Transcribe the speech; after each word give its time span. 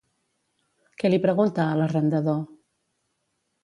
Què 1.03 1.13
li 1.13 1.21
pregunta 1.27 1.69
a 1.69 1.79
l'arrendador? 1.83 2.45